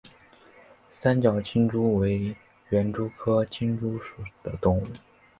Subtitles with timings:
[0.89, 2.35] 三带金蛛为
[2.69, 4.83] 园蛛科金蛛属的动物。